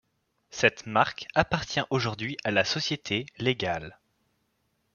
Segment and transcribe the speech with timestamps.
[0.49, 3.99] Cette marque appartient aujourd'hui à la société Legal.